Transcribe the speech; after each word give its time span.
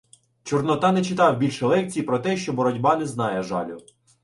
Чорнота 0.43 0.91
не 0.91 1.03
читав 1.03 1.37
більше 1.37 1.65
лекцій 1.65 2.01
про 2.03 2.19
те, 2.19 2.37
що 2.37 2.53
боротьба 2.53 2.95
не 2.95 3.05
знає 3.05 3.43
жалю. 3.43 3.77